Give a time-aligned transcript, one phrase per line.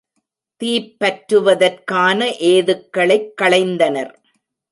[0.61, 2.19] தீப்பற்றுவதற்கான
[2.39, 4.13] ஏதுக்களைக் களைந்தனர்.